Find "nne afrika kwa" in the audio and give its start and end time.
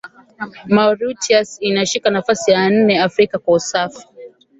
2.69-3.55